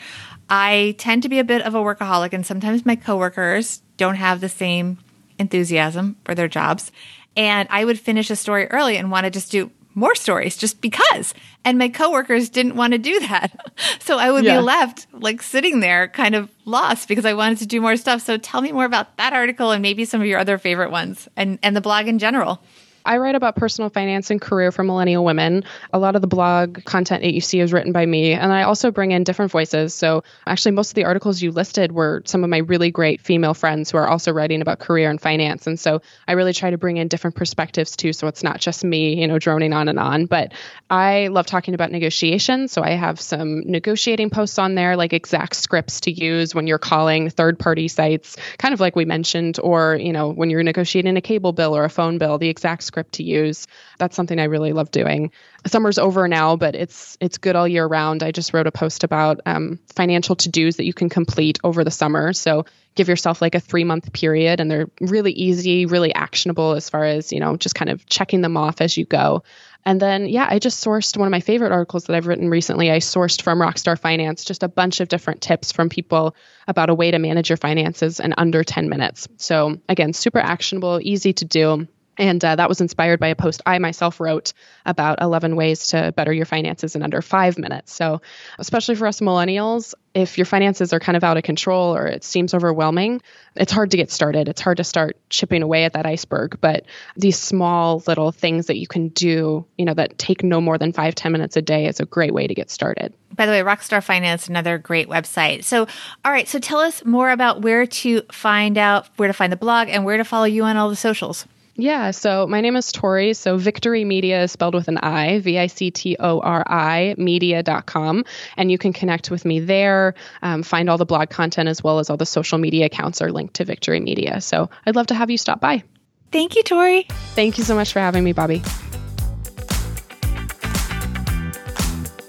I 0.49 0.95
tend 0.97 1.21
to 1.23 1.29
be 1.29 1.37
a 1.37 1.43
bit 1.43 1.61
of 1.61 1.75
a 1.75 1.79
workaholic, 1.79 2.33
and 2.33 2.43
sometimes 2.43 2.87
my 2.87 2.95
coworkers 2.95 3.82
don't 3.97 4.15
have 4.15 4.41
the 4.41 4.49
same 4.49 4.99
enthusiasm 5.39 6.17
for 6.23 6.35
their 6.35 6.47
jobs. 6.47 6.91
And 7.35 7.67
I 7.71 7.85
would 7.85 7.99
finish 7.99 8.29
a 8.29 8.35
story 8.35 8.67
early 8.67 8.97
and 8.97 9.11
want 9.11 9.25
to 9.25 9.31
just 9.31 9.51
do 9.51 9.71
more 9.95 10.15
stories 10.15 10.57
just 10.57 10.81
because. 10.81 11.33
And 11.63 11.77
my 11.77 11.89
coworkers 11.89 12.49
didn't 12.49 12.75
want 12.75 12.93
to 12.93 12.99
do 12.99 13.19
that. 13.21 13.59
So 13.99 14.17
I 14.17 14.31
would 14.31 14.43
yeah. 14.43 14.57
be 14.57 14.63
left 14.63 15.07
like 15.13 15.41
sitting 15.41 15.79
there 15.79 16.09
kind 16.09 16.35
of 16.35 16.49
lost 16.65 17.07
because 17.07 17.25
I 17.25 17.33
wanted 17.33 17.59
to 17.59 17.65
do 17.65 17.79
more 17.79 17.95
stuff. 17.95 18.21
So 18.21 18.37
tell 18.37 18.61
me 18.61 18.71
more 18.73 18.83
about 18.83 19.15
that 19.15 19.31
article 19.31 19.71
and 19.71 19.81
maybe 19.81 20.03
some 20.03 20.19
of 20.19 20.27
your 20.27 20.39
other 20.39 20.57
favorite 20.57 20.91
ones 20.91 21.29
and, 21.37 21.57
and 21.63 21.75
the 21.75 21.81
blog 21.81 22.07
in 22.07 22.19
general. 22.19 22.61
I 23.05 23.17
write 23.17 23.35
about 23.35 23.55
personal 23.55 23.89
finance 23.89 24.31
and 24.31 24.39
career 24.39 24.71
for 24.71 24.83
millennial 24.83 25.25
women. 25.25 25.63
A 25.91 25.99
lot 25.99 26.15
of 26.15 26.21
the 26.21 26.27
blog 26.27 26.83
content 26.85 27.21
that 27.23 27.33
you 27.33 27.41
see 27.41 27.59
is 27.59 27.73
written 27.73 27.91
by 27.91 28.05
me, 28.05 28.33
and 28.33 28.51
I 28.53 28.63
also 28.63 28.91
bring 28.91 29.11
in 29.11 29.23
different 29.23 29.51
voices. 29.51 29.93
So, 29.93 30.23
actually, 30.47 30.71
most 30.71 30.91
of 30.91 30.95
the 30.95 31.05
articles 31.05 31.41
you 31.41 31.51
listed 31.51 31.91
were 31.91 32.21
some 32.25 32.43
of 32.43 32.49
my 32.49 32.59
really 32.59 32.91
great 32.91 33.19
female 33.19 33.53
friends 33.53 33.91
who 33.91 33.97
are 33.97 34.07
also 34.07 34.31
writing 34.31 34.61
about 34.61 34.79
career 34.79 35.09
and 35.09 35.19
finance. 35.19 35.67
And 35.67 35.79
so, 35.79 36.01
I 36.27 36.33
really 36.33 36.53
try 36.53 36.69
to 36.69 36.77
bring 36.77 36.97
in 36.97 37.07
different 37.09 37.35
perspectives 37.35 37.95
too. 37.95 38.13
So, 38.13 38.27
it's 38.27 38.43
not 38.43 38.59
just 38.59 38.83
me, 38.83 39.19
you 39.19 39.27
know, 39.27 39.39
droning 39.39 39.73
on 39.73 39.89
and 39.89 39.99
on. 39.99 40.25
But 40.25 40.53
I 40.89 41.27
love 41.27 41.45
talking 41.45 41.73
about 41.73 41.91
negotiation. 41.91 42.67
So, 42.67 42.83
I 42.83 42.91
have 42.91 43.19
some 43.19 43.61
negotiating 43.65 44.29
posts 44.29 44.57
on 44.59 44.75
there, 44.75 44.95
like 44.95 45.11
exact 45.13 45.55
scripts 45.55 46.01
to 46.01 46.11
use 46.11 46.55
when 46.55 46.67
you're 46.67 46.79
calling 46.79 47.29
third 47.29 47.59
party 47.59 47.87
sites, 47.87 48.37
kind 48.57 48.73
of 48.73 48.79
like 48.79 48.95
we 48.95 49.03
mentioned, 49.03 49.59
or, 49.61 49.95
you 49.95 50.13
know, 50.13 50.29
when 50.29 50.49
you're 50.49 50.63
negotiating 50.63 51.17
a 51.17 51.21
cable 51.21 51.51
bill 51.51 51.75
or 51.75 51.83
a 51.83 51.89
phone 51.89 52.17
bill, 52.17 52.37
the 52.37 52.49
exact 52.49 52.83
script 52.93 53.13
to 53.13 53.23
use. 53.23 53.65
That's 53.97 54.15
something 54.15 54.39
I 54.39 54.43
really 54.43 54.71
love 54.71 54.91
doing. 54.91 55.31
Summer's 55.65 55.97
over 55.97 56.27
now, 56.27 56.55
but 56.55 56.75
it's 56.75 57.17
it's 57.19 57.39
good 57.39 57.55
all 57.55 57.67
year 57.67 57.87
round. 57.87 58.21
I 58.21 58.31
just 58.31 58.53
wrote 58.53 58.67
a 58.67 58.71
post 58.71 59.03
about 59.03 59.41
um, 59.47 59.79
financial 59.95 60.35
to 60.35 60.49
dos 60.49 60.75
that 60.75 60.85
you 60.85 60.93
can 60.93 61.09
complete 61.09 61.57
over 61.63 61.83
the 61.83 61.91
summer. 61.91 62.33
So 62.33 62.65
give 62.93 63.07
yourself 63.07 63.41
like 63.41 63.55
a 63.55 63.59
three 63.59 63.83
month 63.83 64.13
period, 64.13 64.59
and 64.59 64.69
they're 64.69 64.89
really 65.01 65.31
easy, 65.31 65.87
really 65.87 66.13
actionable 66.13 66.73
as 66.73 66.87
far 66.87 67.03
as 67.03 67.31
you 67.31 67.39
know, 67.39 67.57
just 67.57 67.73
kind 67.73 67.89
of 67.89 68.05
checking 68.05 68.41
them 68.41 68.57
off 68.57 68.79
as 68.79 68.95
you 68.95 69.05
go. 69.05 69.43
And 69.85 69.99
then, 69.99 70.27
yeah, 70.27 70.47
I 70.49 70.59
just 70.59 70.83
sourced 70.83 71.17
one 71.17 71.27
of 71.27 71.31
my 71.31 71.41
favorite 71.41 71.73
articles 71.73 72.05
that 72.05 72.15
I've 72.15 72.27
written 72.27 72.49
recently. 72.49 72.89
I 72.89 72.99
sourced 72.99 73.41
from 73.41 73.59
Rockstar 73.59 73.99
Finance 73.99 74.45
just 74.45 74.63
a 74.63 74.69
bunch 74.69 75.01
of 75.01 75.09
different 75.09 75.41
tips 75.41 75.73
from 75.73 75.89
people 75.89 76.35
about 76.67 76.89
a 76.89 76.95
way 76.95 77.11
to 77.11 77.19
manage 77.19 77.49
your 77.49 77.57
finances 77.57 78.21
in 78.21 78.33
under 78.37 78.63
10 78.63 78.87
minutes. 78.87 79.27
So, 79.37 79.77
again, 79.89 80.13
super 80.13 80.39
actionable, 80.39 80.99
easy 81.01 81.33
to 81.33 81.45
do. 81.45 81.87
And 82.17 82.43
uh, 82.43 82.55
that 82.55 82.69
was 82.69 82.81
inspired 82.81 83.19
by 83.19 83.27
a 83.27 83.35
post 83.35 83.61
I 83.65 83.79
myself 83.79 84.19
wrote 84.19 84.53
about 84.85 85.21
11 85.21 85.55
ways 85.55 85.87
to 85.87 86.13
better 86.15 86.31
your 86.31 86.45
finances 86.45 86.95
in 86.95 87.01
under 87.01 87.21
five 87.21 87.57
minutes. 87.57 87.93
So, 87.93 88.21
especially 88.59 88.95
for 88.95 89.07
us 89.07 89.19
millennials, 89.19 89.93
if 90.13 90.37
your 90.37 90.45
finances 90.45 90.93
are 90.93 90.99
kind 90.99 91.17
of 91.17 91.23
out 91.23 91.37
of 91.37 91.43
control 91.43 91.95
or 91.95 92.05
it 92.05 92.23
seems 92.23 92.53
overwhelming, 92.53 93.21
it's 93.55 93.71
hard 93.71 93.89
to 93.91 93.97
get 93.97 94.11
started. 94.11 94.47
It's 94.47 94.61
hard 94.61 94.77
to 94.77 94.83
start 94.83 95.17
chipping 95.29 95.63
away 95.63 95.85
at 95.85 95.93
that 95.93 96.05
iceberg. 96.05 96.59
But 96.61 96.85
these 97.17 97.39
small 97.39 98.03
little 98.05 98.31
things 98.31 98.67
that 98.67 98.77
you 98.77 98.85
can 98.85 99.07
do, 99.09 99.65
you 99.77 99.85
know, 99.85 99.95
that 99.95 100.17
take 100.19 100.43
no 100.43 100.61
more 100.61 100.77
than 100.77 100.93
five 100.93 101.15
ten 101.15 101.31
minutes 101.31 101.57
a 101.57 101.61
day 101.61 101.87
is 101.87 101.99
a 101.99 102.05
great 102.05 102.33
way 102.33 102.45
to 102.45 102.53
get 102.53 102.69
started. 102.69 103.13
By 103.35 103.47
the 103.47 103.51
way, 103.51 103.61
Rockstar 103.61 104.03
Finance, 104.03 104.47
another 104.47 104.77
great 104.77 105.09
website. 105.09 105.63
So, 105.63 105.87
all 106.23 106.31
right. 106.31 106.47
So 106.47 106.59
tell 106.59 106.79
us 106.79 107.03
more 107.03 107.31
about 107.31 107.61
where 107.61 107.87
to 107.87 108.21
find 108.31 108.77
out, 108.77 109.07
where 109.17 109.27
to 109.27 109.33
find 109.33 109.51
the 109.51 109.57
blog, 109.57 109.89
and 109.89 110.05
where 110.05 110.17
to 110.17 110.23
follow 110.23 110.45
you 110.45 110.63
on 110.63 110.77
all 110.77 110.89
the 110.89 110.95
socials. 110.95 111.47
Yeah, 111.75 112.11
so 112.11 112.45
my 112.45 112.61
name 112.61 112.75
is 112.75 112.91
Tori. 112.91 113.33
So 113.33 113.57
Victori 113.57 114.05
Media 114.05 114.43
is 114.43 114.51
spelled 114.51 114.75
with 114.75 114.87
an 114.87 114.99
I, 114.99 115.39
V 115.39 115.57
I 115.57 115.67
C 115.67 115.89
T 115.89 116.15
O 116.19 116.39
R 116.39 116.63
I, 116.67 117.15
media.com. 117.17 118.25
And 118.57 118.71
you 118.71 118.77
can 118.77 118.93
connect 118.93 119.31
with 119.31 119.43
me 119.43 119.59
there, 119.59 120.13
um, 120.43 120.61
find 120.61 120.87
all 120.89 120.99
the 120.99 121.05
blog 121.05 121.31
content 121.31 121.67
as 121.67 121.83
well 121.83 121.97
as 121.97 122.11
all 122.11 122.17
the 122.17 122.27
social 122.27 122.59
media 122.59 122.85
accounts 122.85 123.21
are 123.23 123.31
linked 123.31 123.55
to 123.55 123.65
Victori 123.65 124.01
Media. 124.01 124.39
So 124.39 124.69
I'd 124.85 124.95
love 124.95 125.07
to 125.07 125.15
have 125.15 125.31
you 125.31 125.37
stop 125.37 125.59
by. 125.59 125.83
Thank 126.31 126.55
you, 126.55 126.63
Tori. 126.63 127.07
Thank 127.35 127.57
you 127.57 127.63
so 127.63 127.73
much 127.73 127.91
for 127.91 127.99
having 127.99 128.23
me, 128.23 128.33
Bobbi. 128.33 128.63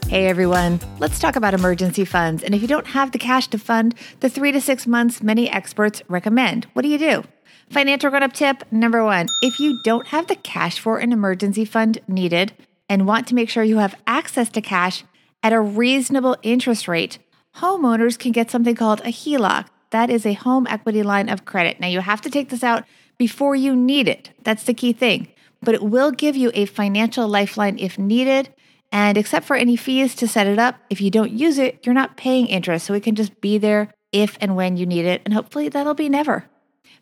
Hey 0.09 0.27
everyone, 0.29 0.79
let's 1.01 1.19
talk 1.19 1.35
about 1.35 1.55
emergency 1.55 2.05
funds. 2.05 2.45
And 2.45 2.55
if 2.55 2.63
you 2.63 2.69
don't 2.69 2.87
have 2.87 3.13
the 3.13 3.19
cash 3.19 3.49
to 3.49 3.59
fund 3.59 3.95
the 4.21 4.31
three 4.31 4.53
to 4.53 4.61
six 4.61 4.87
months 4.87 5.23
many 5.23 5.51
experts 5.51 6.03
recommend, 6.09 6.67
what 6.75 6.83
do 6.83 6.89
you 6.89 6.99
do? 6.99 7.25
Financial 7.71 8.11
grown 8.11 8.23
up 8.23 8.33
tip 8.33 8.63
number 8.71 9.05
one 9.05 9.27
if 9.43 9.59
you 9.59 9.81
don't 9.83 10.09
have 10.09 10.27
the 10.27 10.37
cash 10.37 10.79
for 10.79 10.99
an 10.99 11.13
emergency 11.13 11.65
fund 11.65 11.99
needed 12.07 12.53
and 12.89 13.07
want 13.07 13.27
to 13.29 13.35
make 13.35 13.49
sure 13.49 13.63
you 13.63 13.79
have 13.79 14.01
access 14.07 14.49
to 14.51 14.61
cash 14.61 15.05
at 15.43 15.53
a 15.53 15.61
reasonable 15.61 16.37
interest 16.43 16.89
rate, 16.89 17.19
homeowners 17.57 18.19
can 18.19 18.33
get 18.33 18.51
something 18.51 18.75
called 18.75 19.01
a 19.01 19.13
HELOC. 19.13 19.67
That 19.91 20.11
is 20.11 20.27
a 20.27 20.33
home 20.33 20.67
equity 20.69 21.03
line 21.03 21.29
of 21.29 21.45
credit. 21.45 21.79
Now, 21.79 21.87
you 21.87 22.01
have 22.01 22.21
to 22.23 22.31
take 22.31 22.49
this 22.49 22.65
out 22.65 22.85
before 23.19 23.55
you 23.55 23.77
need 23.77 24.09
it. 24.09 24.31
That's 24.43 24.65
the 24.65 24.75
key 24.75 24.93
thing. 24.93 25.29
But 25.63 25.75
it 25.75 25.83
will 25.83 26.11
give 26.11 26.37
you 26.37 26.51
a 26.55 26.67
financial 26.67 27.29
lifeline 27.29 27.79
if 27.79 27.99
needed. 27.99 28.53
And 28.91 29.17
except 29.17 29.47
for 29.47 29.57
any 29.57 29.77
fees 29.77 30.15
to 30.17 30.29
set 30.29 30.47
it 30.47 30.59
up, 30.59 30.77
if 30.91 31.01
you 31.01 31.11
don't 31.11 31.31
use 31.31 31.59
it, 31.59 31.85
you're 31.85 31.95
not 31.95 32.17
paying 32.17 32.47
interest. 32.47 32.87
So 32.87 32.95
it 32.95 33.03
can 33.03 33.15
just 33.15 33.41
be 33.41 33.59
there 33.59 33.93
if 34.13 34.37
and 34.41 34.57
when 34.57 34.77
you 34.77 34.87
need 34.87 35.05
it. 35.05 35.23
And 35.25 35.35
hopefully 35.35 35.69
that'll 35.69 35.95
be 35.95 36.09
never. 36.09 36.47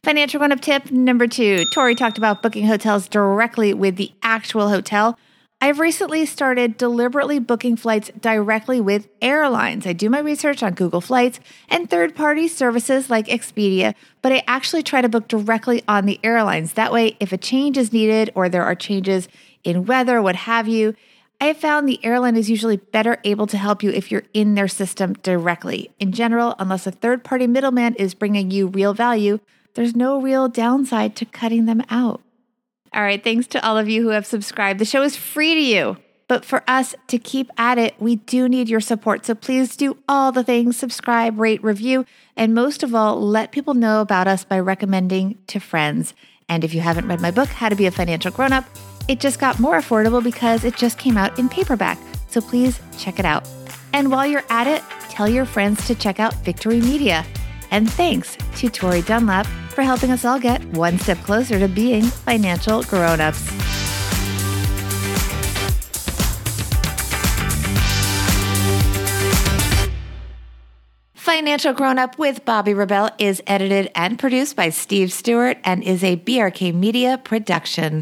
Financial 0.04 0.38
grown 0.38 0.50
up 0.50 0.60
tip 0.60 0.90
number 0.90 1.28
two 1.28 1.64
Tori 1.66 1.94
talked 1.94 2.18
about 2.18 2.42
booking 2.42 2.66
hotels 2.66 3.06
directly 3.06 3.72
with 3.72 3.94
the 3.94 4.10
actual 4.20 4.68
hotel. 4.68 5.16
I've 5.60 5.78
recently 5.78 6.26
started 6.26 6.76
deliberately 6.76 7.38
booking 7.38 7.76
flights 7.76 8.10
directly 8.20 8.80
with 8.80 9.06
airlines. 9.22 9.86
I 9.86 9.92
do 9.92 10.10
my 10.10 10.18
research 10.18 10.60
on 10.60 10.74
Google 10.74 11.00
Flights 11.00 11.38
and 11.68 11.88
third 11.88 12.16
party 12.16 12.48
services 12.48 13.10
like 13.10 13.28
Expedia, 13.28 13.94
but 14.22 14.32
I 14.32 14.42
actually 14.48 14.82
try 14.82 15.02
to 15.02 15.08
book 15.08 15.28
directly 15.28 15.84
on 15.86 16.06
the 16.06 16.18
airlines. 16.24 16.72
That 16.72 16.90
way, 16.90 17.16
if 17.20 17.32
a 17.32 17.38
change 17.38 17.78
is 17.78 17.92
needed 17.92 18.32
or 18.34 18.48
there 18.48 18.64
are 18.64 18.74
changes 18.74 19.28
in 19.62 19.86
weather, 19.86 20.20
what 20.20 20.34
have 20.34 20.66
you, 20.66 20.96
I 21.40 21.44
have 21.44 21.58
found 21.58 21.88
the 21.88 22.04
airline 22.04 22.34
is 22.34 22.50
usually 22.50 22.76
better 22.76 23.18
able 23.22 23.46
to 23.46 23.56
help 23.56 23.84
you 23.84 23.90
if 23.90 24.10
you're 24.10 24.24
in 24.34 24.56
their 24.56 24.66
system 24.66 25.12
directly. 25.22 25.92
In 26.00 26.10
general, 26.10 26.56
unless 26.58 26.88
a 26.88 26.90
third 26.90 27.22
party 27.22 27.46
middleman 27.46 27.94
is 27.94 28.14
bringing 28.14 28.50
you 28.50 28.66
real 28.66 28.94
value, 28.94 29.38
there's 29.74 29.96
no 29.96 30.20
real 30.20 30.48
downside 30.48 31.16
to 31.16 31.24
cutting 31.24 31.66
them 31.66 31.82
out. 31.90 32.20
All 32.94 33.02
right, 33.02 33.22
thanks 33.22 33.46
to 33.48 33.66
all 33.66 33.78
of 33.78 33.88
you 33.88 34.02
who 34.02 34.08
have 34.08 34.26
subscribed. 34.26 34.78
The 34.78 34.84
show 34.84 35.02
is 35.02 35.16
free 35.16 35.54
to 35.54 35.60
you. 35.60 35.96
But 36.28 36.44
for 36.44 36.62
us 36.66 36.94
to 37.08 37.18
keep 37.18 37.50
at 37.58 37.78
it, 37.78 37.94
we 37.98 38.16
do 38.16 38.48
need 38.48 38.68
your 38.68 38.80
support. 38.80 39.26
So 39.26 39.34
please 39.34 39.76
do 39.76 39.98
all 40.08 40.32
the 40.32 40.44
things 40.44 40.76
subscribe, 40.78 41.38
rate, 41.38 41.62
review, 41.62 42.06
and 42.36 42.54
most 42.54 42.82
of 42.82 42.94
all, 42.94 43.20
let 43.20 43.52
people 43.52 43.74
know 43.74 44.00
about 44.00 44.26
us 44.26 44.44
by 44.44 44.58
recommending 44.58 45.38
to 45.48 45.60
friends. 45.60 46.14
And 46.48 46.64
if 46.64 46.72
you 46.74 46.80
haven't 46.80 47.08
read 47.08 47.20
my 47.20 47.30
book, 47.30 47.48
How 47.48 47.68
to 47.68 47.76
Be 47.76 47.86
a 47.86 47.90
Financial 47.90 48.30
Grown 48.30 48.52
Up, 48.52 48.64
it 49.08 49.20
just 49.20 49.40
got 49.40 49.58
more 49.58 49.78
affordable 49.78 50.22
because 50.22 50.64
it 50.64 50.76
just 50.76 50.98
came 50.98 51.18
out 51.18 51.38
in 51.38 51.48
paperback. 51.48 51.98
So 52.28 52.40
please 52.40 52.80
check 52.96 53.18
it 53.18 53.26
out. 53.26 53.46
And 53.92 54.10
while 54.10 54.26
you're 54.26 54.44
at 54.48 54.66
it, 54.66 54.82
tell 55.10 55.28
your 55.28 55.44
friends 55.44 55.86
to 55.86 55.94
check 55.94 56.18
out 56.18 56.32
Victori 56.44 56.82
Media. 56.82 57.26
And 57.70 57.90
thanks 57.90 58.38
to 58.56 58.70
Tori 58.70 59.02
Dunlap 59.02 59.46
for 59.72 59.82
helping 59.82 60.10
us 60.10 60.24
all 60.24 60.38
get 60.38 60.64
one 60.66 60.98
step 60.98 61.18
closer 61.18 61.58
to 61.58 61.68
being 61.68 62.04
financial 62.04 62.82
grown-ups. 62.84 63.52
Financial 71.14 71.72
Grown 71.72 71.98
Up 71.98 72.18
with 72.18 72.44
Bobbi 72.44 72.76
Rebell 72.76 73.10
is 73.18 73.42
edited 73.46 73.90
and 73.94 74.18
produced 74.18 74.56
by 74.56 74.70
Steve 74.70 75.12
Stewart 75.12 75.56
and 75.64 75.82
is 75.82 76.02
a 76.02 76.16
BRK 76.16 76.74
Media 76.74 77.16
production. 77.22 78.00